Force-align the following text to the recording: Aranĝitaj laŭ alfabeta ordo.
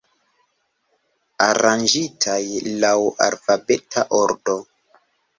Aranĝitaj 1.47 2.37
laŭ 2.85 2.93
alfabeta 3.27 4.05
ordo. 4.21 4.57